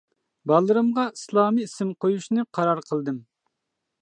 [0.51, 3.23] بالىلىرىمغا ئىسلامى ئىسىم قويۇشنى قارار قىلدىم.